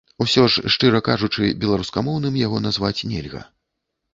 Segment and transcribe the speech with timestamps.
[0.23, 3.45] Усё ж, шчыра кажучы, беларускамоўным яго назваць нельга.